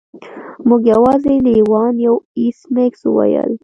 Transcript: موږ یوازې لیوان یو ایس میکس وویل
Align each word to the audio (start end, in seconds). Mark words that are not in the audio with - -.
موږ 0.67 0.81
یوازې 0.93 1.33
لیوان 1.45 1.93
یو 2.05 2.15
ایس 2.39 2.59
میکس 2.75 3.01
وویل 3.05 3.51